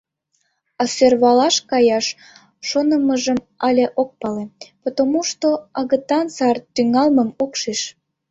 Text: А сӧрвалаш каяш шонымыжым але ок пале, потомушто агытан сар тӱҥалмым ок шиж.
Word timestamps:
А 0.81 0.83
сӧрвалаш 0.95 1.55
каяш 1.69 2.05
шонымыжым 2.69 3.39
але 3.67 3.85
ок 4.01 4.09
пале, 4.19 4.45
потомушто 4.81 5.49
агытан 5.79 6.27
сар 6.37 6.57
тӱҥалмым 6.73 7.29
ок 7.43 7.51
шиж. 7.61 7.81